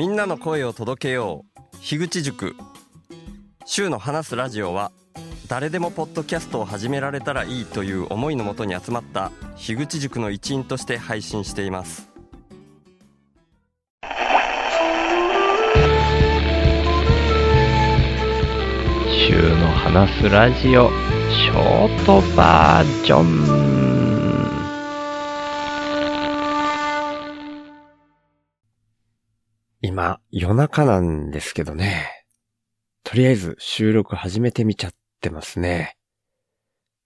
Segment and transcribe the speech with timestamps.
[0.00, 1.76] みんなの声を届けよう。
[1.82, 2.56] 樋口塾。
[3.66, 4.92] 週の話すラジオは
[5.46, 12.08] 誰でもポッドキャストを始められたらいいという思いのもとに集まった樋口塾の一員として配信しています。
[19.28, 20.88] 週の話すラジオ
[21.28, 23.99] ショートバージョン。
[30.00, 32.24] 今夜中なんですけどね
[33.04, 35.98] とりあえず収録始めてみちゃってますね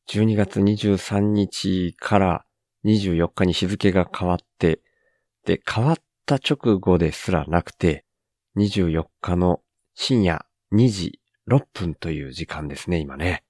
[0.09, 2.45] 12月23日から
[2.85, 4.81] 24日に日付が変わって
[5.45, 8.05] で変わった直後ですらなくて
[8.57, 9.61] 24日の
[9.95, 11.19] 深夜2時
[11.51, 13.43] 6分という時間ですね、今ね。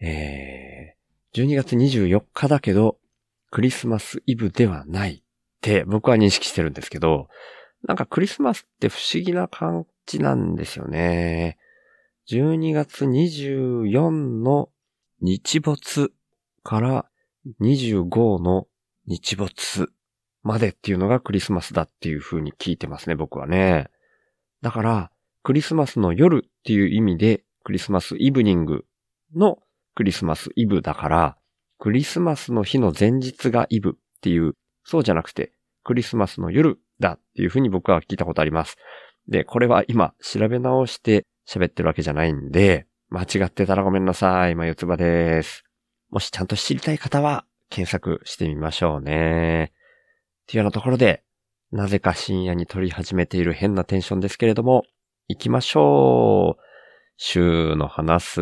[0.00, 2.98] えー、12月24日だけど、
[3.50, 5.22] クリスマスイブではないっ
[5.60, 7.28] て僕は認識してるんですけど、
[7.84, 11.58] なんかクリスマスって不思議な感じなんですよね。
[12.30, 14.10] 12月24
[14.42, 14.70] の
[15.20, 16.12] 日没
[16.62, 17.06] から
[17.60, 18.66] 25の
[19.06, 19.92] 日没
[20.42, 23.90] までっていうのがクリスマスだっていう風に聞いてますね、僕はね。
[24.62, 25.10] だから、
[25.42, 28.86] クリスマスの夜っていう意味で、クリスマスイブニング
[29.34, 29.58] の
[29.94, 31.38] クリスマスイブだから、
[31.78, 34.54] クリスマスの日の前日がイブっていう、
[34.84, 38.76] そうじゃなくて、クリスマスの夜だっていうふうに僕は聞いたことあります。
[39.28, 44.52] で、これは今調べ直して喋ってるわけじゃないんで、間違ってたらごめんなさい。
[44.52, 45.64] 今四つ葉です。
[46.10, 49.72] もしちゃんと知りたい方は検索してみましょうね。
[50.44, 51.22] っていうようなところで、
[51.72, 54.84] なぜか深夜に撮り始めている変なテンションですけれども、
[55.28, 56.62] 行きましょう。
[57.16, 58.40] 週の話す、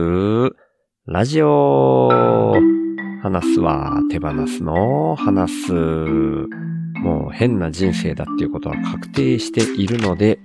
[1.06, 2.81] ラジオ。
[3.22, 5.72] 話すは手放すの話す。
[5.72, 10.40] もう変な人生だっていうことは確定しているので、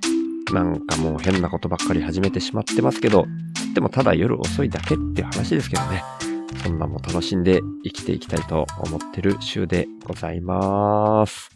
[0.54, 3.26] なんかもう変なことばっかり始めてしまってますけど、
[3.74, 6.04] でもただ夜遅いだけっていう話ですけどね。
[6.64, 11.50] そんなも楽しんで生きていきたいと思ってる週でございます。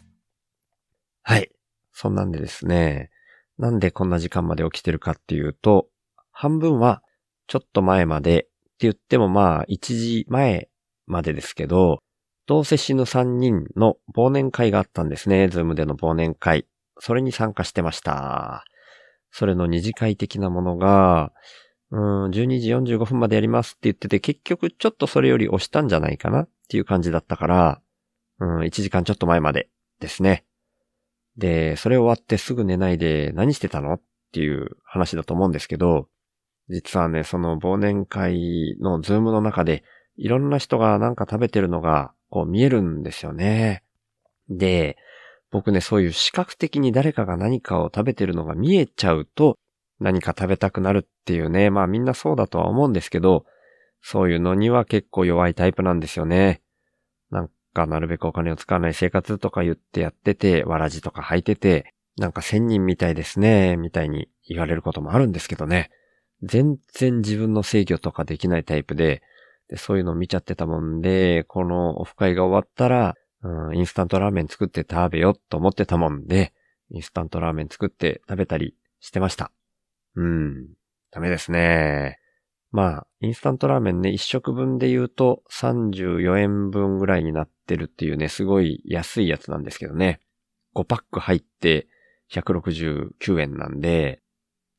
[1.22, 1.52] はい。
[1.92, 3.10] そんなんでですね、
[3.58, 5.86] なんでこんな時間まで起きてるかっていうと、
[6.32, 7.00] 半分は
[7.46, 8.50] ちょっと前までって
[8.80, 10.68] 言ってもまあ1時前
[11.06, 11.98] までですけど、
[12.46, 15.48] どうせ死ぬ3人の忘年会があったんですね。
[15.48, 16.66] ズームでの忘年会。
[16.98, 18.64] それに参加してました。
[19.30, 21.32] それの二次会的なものが、
[21.90, 27.82] うん、12時45分までやりますって言ってて、結局ちょっとそれより押したんじゃないかなっていう感じだったから、
[28.40, 29.68] うん、1時間ちょっと前まで
[30.00, 30.44] ですね。
[31.36, 34.00] で、それ終わってすぐ寝ないで何してたのっ
[34.32, 36.08] ていう話だと思うんですけど、
[36.68, 39.84] 実はね、その忘年会のズームの中で、
[40.16, 43.82] いろんな人がなんか食べてるのが、こう見えるんですよね。
[44.48, 44.96] で、
[45.50, 49.58] 僕ね、そういう視覚的に誰かが何かを食べてるのが見えちゃうと、
[50.00, 53.44] 何か食べたくなるっていうね、まあみんなそうだとは思うんですけど、
[54.00, 56.62] そういうのには結構弱いタイプなんですよね。
[57.30, 65.90] なんかなるべくお金を使わない生活とか言ってやってて、わらじとか履いてて、なんか千人みたいですね、みたいに言われることもあるんですけどね。
[66.42, 69.22] 全然自分の制御とかできないタイプで、
[69.72, 76.52] でそういうの見ちゃってたもんで、このオフ会が終わったら、うん、インスタントラーメン作って食べよと思ってたもんで、
[76.90, 79.50] インスタントラーメン作って食べたりしてました。
[80.14, 80.66] うん、
[81.10, 82.18] ダメですね。
[82.70, 90.20] まあ、インスタントラーメンね、1食分で言うと34円分ぐらいになってるっていうね、すごい安いやつなんですけどね。
[90.74, 91.88] 5パック入って
[92.30, 94.20] 169円なんで、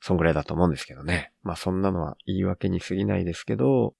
[0.02, 1.31] そんぐらいだと思うんですけどね。
[1.42, 3.96] まあそんなのは言い訳に過ぎないですけど、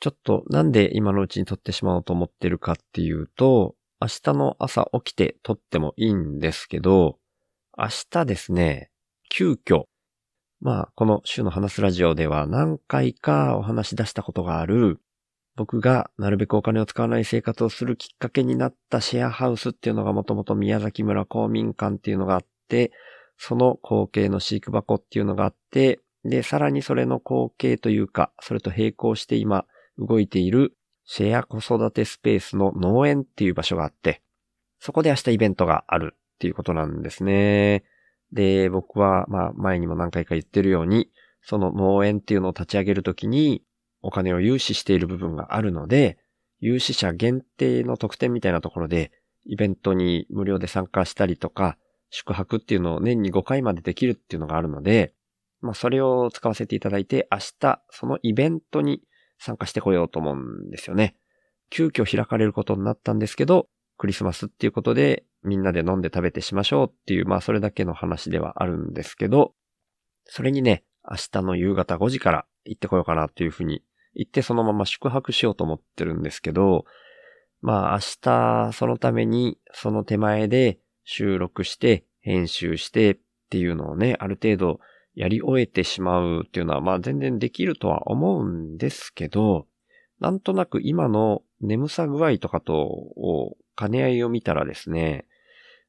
[0.00, 7.18] ちょっとなんで今のうちに撮ってしまおうと思ってるかっていうと、明日の朝起きて撮ってもいいんですけど、
[7.76, 8.90] 明日ですね、
[9.28, 9.84] 急遽
[10.60, 14.98] まあ、この週の話すラジオでは何回かお話し出したことがある、
[15.54, 22.90] 僕がなるべくお金を使わない生活をするきっかけになったシェアハウスっていうのがもともと宮崎村公民館っていうのがあって、
[23.36, 29.64] その後継の飼育箱っていうのがあって、で、さらにそれの後継というか、それと並行して今
[29.98, 34.22] 動いているシェア子育てスペースの農園っていう場所があって、
[34.78, 37.84] そこで明日イベントがあるっていうことなんですね。
[38.32, 41.10] で、僕は、まあ、前にも何回か言ってるように、
[41.40, 43.64] その農園っていうのを立ち上げるときに、
[44.02, 46.18] お金を融資している部分があるので、
[46.60, 49.12] 有資者限定の特典みたいなところで、
[49.46, 51.78] イベントに無料で参加したりとか、
[52.10, 55.14] 宿泊っていうのを年に5回までできるっていうのがあるので、
[55.60, 59.02] まあ、それを使わせていただいて、明日、そのイベントに
[59.38, 61.16] 参加してこようと思うんですよね。
[61.70, 69.54] 急遽開かれることになったんですけど、クリスマスっていうことで、みんなで飲んで食べてしましょうっていう、まあそれだけの話ではあるんですけど、
[70.24, 73.82] それにね、明日の夕方5時から行ってこようかなっていうふうに
[74.14, 76.84] 行ってそのまま宿泊しようと思ってるんですけど、
[77.60, 83.18] まあ明日そのためにその手前で収録して編集してっ
[83.50, 84.80] ていうのをね、ある程度
[85.14, 89.66] やり終えてしまうっていうのはまあ全然できるとは思うんですけど、
[90.20, 95.26] なんとなく今の眠さ具合とかと兼ね合いを見たらですね、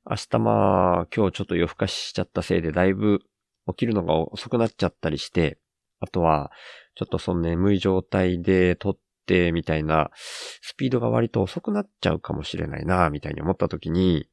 [0.10, 3.20] 明日まあ今日ちょっと夜更かししちゃったせいでだいぶ
[3.68, 5.60] 起きるのが遅くなっちゃったりして、
[6.00, 6.52] あとは
[6.96, 14.28] ちょっとその眠い状態で撮ってみたいなスピードが割と遅くなっちゃうかもしれないなみたいに思った時に、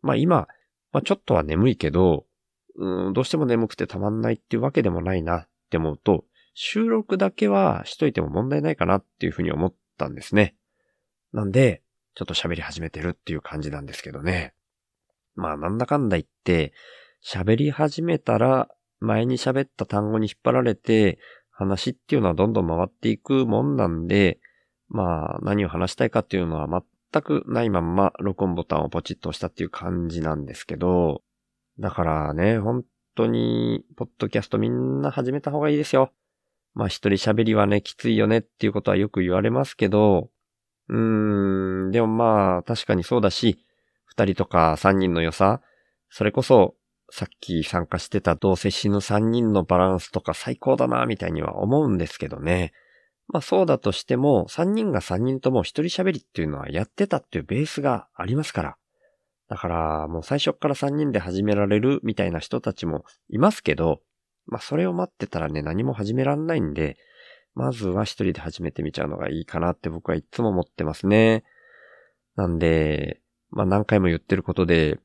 [0.00, 0.48] まあ今、
[0.92, 2.24] まあちょっとは眠いけど、
[2.78, 10.54] うん、どうしても眠くてたまんないっていうわけでもないなって思うと、収録だけはしといても問題ないかなっていうふうに思ったんですね。
[11.32, 11.82] なんで、
[12.14, 14.54] ちょっと喋り始めてるっていう感じなんですけどね。
[15.34, 16.72] まあなんだかんだ言って、
[17.24, 18.68] 喋り始めたら
[19.00, 21.18] 前に喋った単語に引っ張られて
[21.50, 24.38] 話っていうのはどんどん回っていくもんなんで、
[24.88, 26.82] まあ何を話したいかっていうのは
[27.12, 31.22] 全くないまんま録音ボタンをポチッと押したっていう感じなんですけど、
[31.78, 32.84] だからね、本
[33.14, 36.12] 当に、ポッドキャストみんな始めた方がいいですよ。
[36.74, 40.30] まあ一人喋りはね、きついよねっていうことはよく言われますけど、
[40.88, 43.64] うーん、でもまあ確かにそうだし、
[44.06, 45.60] 二人とか三人の良さ、
[46.10, 46.74] それこそ
[47.10, 52.72] さっき参加してたどうせ死ぬ三人のバランスとか最高だなみたいには思うんですけどね。
[53.28, 58.76] まあそうだとしても、三人が三人とも一人喋りっていうのはやってたっていうベースがありますから。
[59.48, 64.00] だからもう最初から三人で始められるみたいな人たちもいますけど、
[64.46, 66.96] まあそれを待ってたらね何も始めらんないんで、
[67.54, 71.44] まずは一人で始めてみちゃうのがいいかなって僕はいつも思ってますね。
[72.36, 74.98] なんで、まあ何回も言ってることで、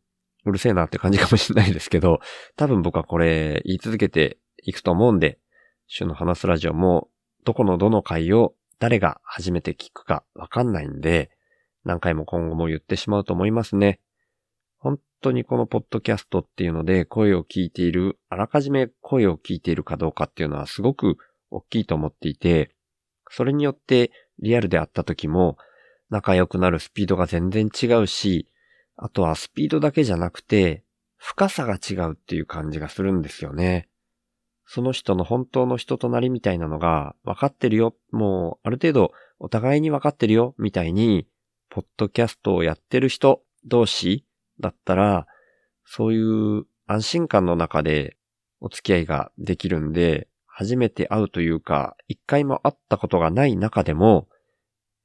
[0.45, 2.19] うるせえなって感じかもしれないですけど、
[2.57, 5.39] 多分僕はこれ言い続けていくと思うんで、
[5.87, 7.09] 週の話すラジオも、
[7.45, 11.31] どこのどの回を誰が初めて聞くかわかんないんで、
[11.85, 13.99] 何回も今後も言ってしまうと思いますね。
[14.83, 21.15] 本当にこのポッドキャストっていうので声を聞いている、あらかじめ声を聞いているかどうかっていうのはすごく
[21.51, 22.75] 大きいと思っていて、
[23.29, 25.57] それによってリアルであった時も
[26.09, 28.49] 仲良くなるスピードが全然違うし、
[28.97, 30.83] あとはスピードだけじゃなくて、
[31.15, 33.87] 深さが違うっていう感じがするんですよね。
[34.65, 37.95] その人の本当の人となりみたいなのが分かってるよ。
[38.11, 40.55] もうある程度お互いに分かってるよ。
[40.57, 41.25] みたいに、
[41.69, 44.25] ポッドキャストをやってる人同士
[44.59, 45.27] だったら、
[45.85, 48.17] そういう安心感の中で
[48.59, 54.27] お付き合いができるんで、初めて会うというか、一回も会ったことがない中でも、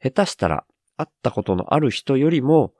[0.03, 0.65] 下手したら
[0.97, 2.73] 会ったことのある人よりも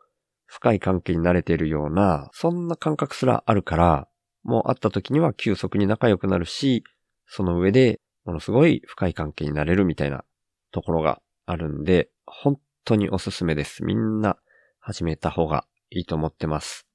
[0.47, 4.09] 深い関係になれているような、そんな感覚すらあるから、
[4.43, 6.85] もう会った時には急速に仲良くなるし、
[7.27, 10.25] その上でものすごい深い関係になれるみたいな
[10.73, 13.85] ところがあるんで、本当におすすめです。
[13.85, 14.37] みんな
[14.81, 16.87] 始めた方がいいと思ってます。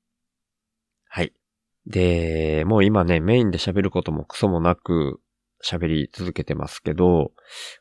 [1.09, 1.33] はい。
[1.85, 5.19] で、もう今ね、メインで喋ることもクソもなく、
[5.63, 7.31] 喋り続けてますけど、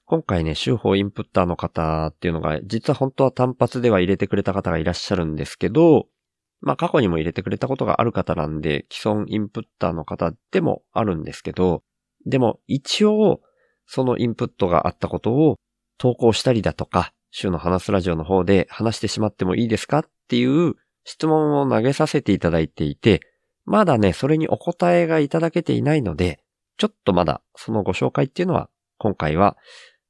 [0.05, 6.07] 今回ね、週報インプッターの方っていうのが、実は本当は単発では入れてくれた方がいらっしゃるんですけど、
[6.61, 11.83] まあ過去にも入れてくれたことがある方なんで、既存インプッターの方でもあるんですけど、
[12.25, 13.41] でも一応、
[13.87, 15.57] そのインプットがあったことを
[15.99, 23.21] 投稿したりだとか、週の話すラジオの方で話してしまってもいいですかっていう質問を投げさせていただいていて、
[23.65, 26.43] まだね、それにお答えがいただけていないので、
[26.77, 28.69] ちょっとまだそのご紹介っていうのは
[28.99, 29.57] 今回は、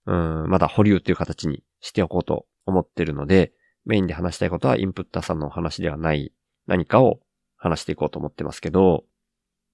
[0.07, 3.53] うん、まだ保留っていう形にしておこうと思ってるので、
[3.85, 6.33] メインで話したいことはインプッターさんのお話ではない
[6.67, 7.21] 何かを
[7.57, 9.05] 話していこうと思ってますけど、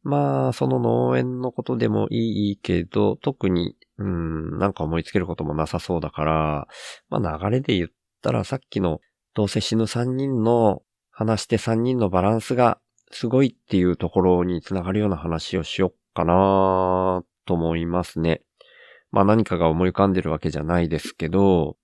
[0.03, 6.69] まあ、その農園のことでもいいけど、特に、うん、なんか思いつけることもなさそうだから、
[7.09, 7.89] まあ流れで言っ
[8.23, 9.01] たらさっきの
[9.35, 10.83] どうせ死ぬ3人の
[11.19, 12.79] 話して3人のバランスが
[13.11, 18.43] すごいっていうところにつながるような話をしよっかなと思いますね。
[19.11, 21.77] まあ何かが思い浮かんでるわけじゃないですけど、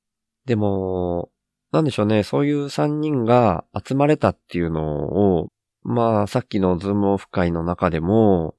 [0.46, 1.32] でも、
[1.72, 5.48] なんでしょうね、そういう3人が集まれたっていうのを、
[5.82, 8.54] まあさっきのズームオフ会の中でも、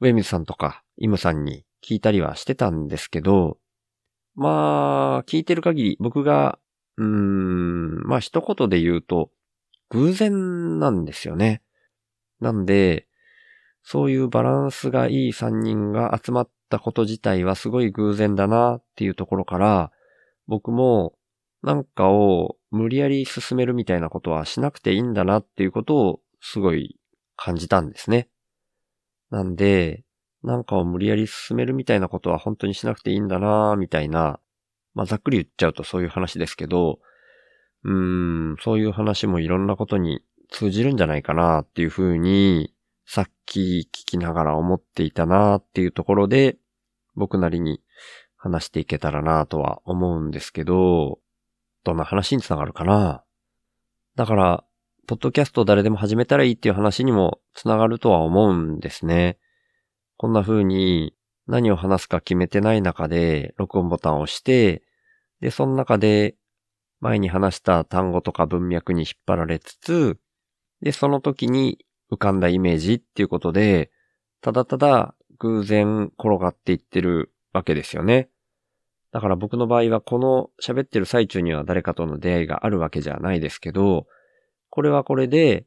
[0.00, 3.56] ウェミズさんとかイムさんに聞いたりはしてたんですけど、
[4.34, 6.58] まあ、聞いてる限り僕が、
[6.98, 9.30] うーん、まあ一言で言うと、
[9.90, 11.62] 偶然なんですよね。
[12.40, 13.06] なんで、
[13.82, 19.92] そういうバランスがいい3人が集まったこと自体はすごい偶然だなっていうところから、
[20.46, 21.14] 僕も
[21.62, 26.98] なんかを無理やり進めるみたいなことはしなくていいんだなっていうことをすごい
[27.36, 28.28] 感じたんですね。
[29.30, 30.04] なんで、
[30.42, 34.40] なんかを無理やり進めるみたいなことは本当にしなくていいんだなみたいな、
[34.94, 36.98] まあざっくり言っちゃうとそういう話ですけど、
[37.84, 42.74] うん、そういう話もいろんなことに通じるんじゃないかなっていうふうに、
[43.06, 46.58] さっき聞きながら思っていたなっていうところで、
[47.16, 47.82] 僕なりに
[48.36, 51.18] 話していけたらなとは思うんですけど、
[51.84, 53.24] どんな話につながるかな
[54.16, 54.64] だから、
[55.06, 59.38] ポッドキャスト誰でも始めたらいいっていう話にもつながるとは思うんですね。
[60.16, 61.14] こんな風に
[61.48, 64.82] 何を話すか決めてない中で録音ボタンを押して、
[65.40, 66.36] で、その中で
[67.00, 70.18] 前に話した単語とか文脈に引っ張られつつ、
[70.82, 73.90] で、その時に浮かんだイメージっていうことで、
[74.40, 78.28] ただただ偶然転がっていってるわけですよね。
[79.12, 84.06] だから僕の場合はこの喋ってる最中には誰かとの出会いがあるわけじゃないですけど、
[84.68, 85.66] これはこれで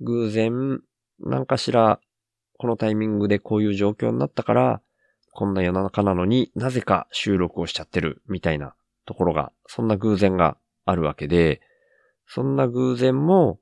[0.00, 0.80] 偶然
[1.18, 2.00] 何かしら
[2.56, 4.80] このタイミングでこういう状況になったから、
[5.32, 8.74] こんな世の中なのになぜか収録をしちゃってるみたいな
[9.06, 11.60] ところが、そんな偶然があるわけで、
[12.26, 13.58] そんな偶然も、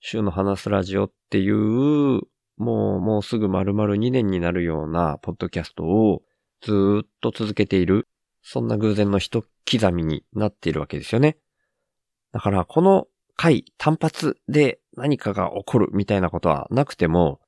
[0.00, 2.20] 週の話すラジオっていう、
[2.56, 6.22] もう、もうすぐ丸々2年になるようなポッドキャストを
[6.62, 8.08] ずっと続けている、
[8.42, 11.38] そんな偶然の一刻みになっているわけですよね。
[12.32, 13.06] だから、この
[13.36, 17.40] 回単発で何かが起こるみたいなことはなくても、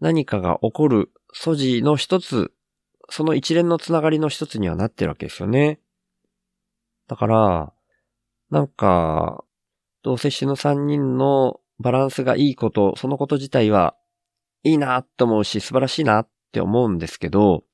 [0.00, 2.52] 何かが起こる素地の一つ、
[3.08, 5.80] その一連のつながりの一つにはなってるわけですよね。
[7.08, 7.72] だから、
[8.52, 9.44] なんか、
[10.02, 13.96] 同接種の三人のバランスがいいこと、そのこと自体は
[14.62, 17.64] いいなって思うし、素晴らしいなって思うんですけど、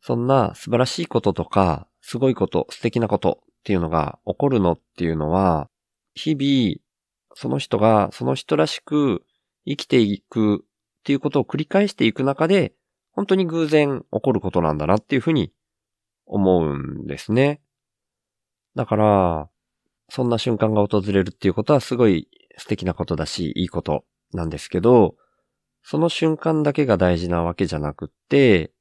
[0.00, 5.68] そんな素晴らしいこととか、すごいこと、素敵なことっていうのが起こるのっていうのは、
[6.14, 6.76] 日々、
[7.34, 9.26] その人がその人らしく
[9.66, 12.72] 生きていくっていうことを繰り返していく中で、
[13.12, 15.52] 本当に偶然起こることなんだなっていうふうに
[16.24, 17.60] 思うんですね。
[18.74, 19.50] だから、
[20.08, 25.14] そんな瞬間が訪れるっていうことはすごい素敵なことだし、いいことなんですけど、
[25.82, 28.72] その瞬間だけが大事なわけじゃなくって、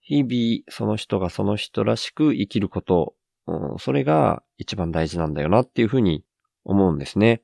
[0.00, 3.14] 日々その人がその人らしく生きること、
[3.46, 6.24] うん、それが一番大事なんだよなっていうふうに
[6.64, 7.42] 思うんですね。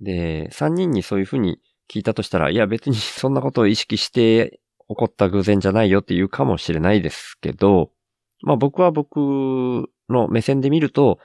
[0.00, 1.58] で、三人にそういうふうに
[1.90, 7.90] 聞いたとしたら、いや別にそんなことを意識して起こった偶然じゃないよって言うかもしれないですけど、
[8.42, 11.18] まあ僕は僕の目線で見ると、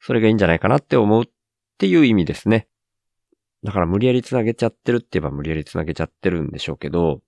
[0.00, 1.30] それがいいんじゃないかなって思うっ
[1.78, 2.68] ていう意味ですね。
[3.62, 7.20] だから無理やり繋げちゃってるって言えば無理やり繋げちゃってるんでしょうけど、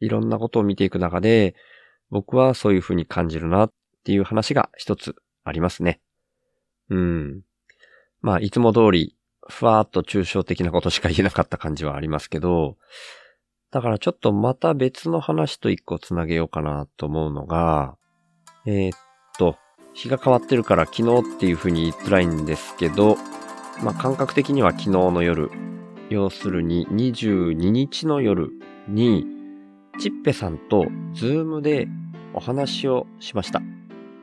[0.00, 1.54] いろんなことを見ていく中で、
[2.10, 3.72] 僕はそういうふうに感じるなっ
[4.04, 6.00] ていう話が一つありますね。
[6.90, 7.42] うん。
[8.20, 12.76] まあ、いつも通り、ふわーっと抽象的なことしか言えなかった感じはありますけど、
[13.70, 17.96] だからちょっとまた別の話と一個つなげようかなと思うのが、
[18.66, 18.92] えー、
[19.94, 23.16] 日が変わってるから昨日っていう風に言いづらいんですけど、
[23.82, 25.50] まあ、感覚的には昨日の夜、
[26.10, 28.50] 要するに22日の夜
[28.88, 29.26] に、
[30.00, 31.86] チッペさんとズームで
[32.34, 33.62] お話をしました。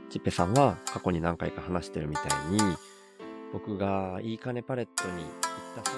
[0.10, 2.60] チッペさんは過去に何回か話してるみたいに、
[3.54, 5.32] 僕がいいかねパレットに行っ
[5.84, 5.96] た際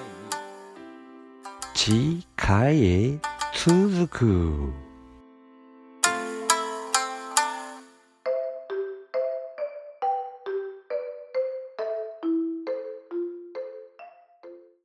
[2.12, 3.20] に、次回へ
[3.56, 4.93] 続く。